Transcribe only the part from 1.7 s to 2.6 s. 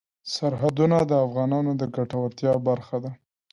د ګټورتیا